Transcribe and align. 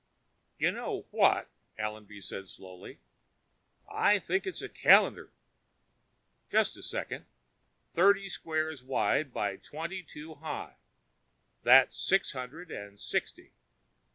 "You 0.57 0.71
know 0.71 1.05
what?" 1.11 1.47
Allenby 1.77 2.21
said 2.21 2.47
slowly. 2.47 2.97
"I 3.87 4.17
think 4.17 4.47
it's 4.47 4.63
a 4.63 4.67
calendar! 4.67 5.31
Just 6.49 6.75
a 6.75 6.81
second 6.81 7.27
thirty 7.93 8.27
squares 8.27 8.83
wide 8.83 9.31
by 9.31 9.57
twenty 9.57 10.01
two 10.01 10.33
high 10.33 10.75
that's 11.61 11.95
six 11.95 12.31
hundred 12.31 12.71
and 12.71 12.99
sixty. 12.99 13.53